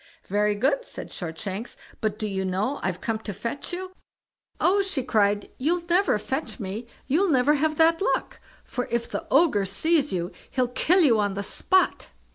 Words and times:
"Very 0.27 0.55
good", 0.55 0.83
said 0.83 1.11
Shortshanks; 1.11 1.77
"but 1.99 2.17
do 2.17 2.27
you 2.27 2.43
know 2.43 2.79
I've 2.81 3.01
come 3.01 3.19
to 3.19 3.35
fetch 3.35 3.71
you?" 3.71 3.91
"Oh!" 4.59 4.81
she 4.81 5.03
cried, 5.03 5.51
"you'll 5.59 5.83
never 5.87 6.17
fetch 6.17 6.59
me; 6.59 6.87
you'll 7.05 7.29
never 7.29 7.53
have 7.53 7.77
that 7.77 8.01
luck, 8.01 8.39
for 8.63 8.87
if 8.89 9.07
the 9.07 9.27
Ogre 9.29 9.65
sees 9.65 10.11
you, 10.11 10.31
he'll 10.49 10.69
kill 10.69 11.01
you 11.01 11.19
on 11.19 11.35
the 11.35 11.43
spot." 11.43 12.07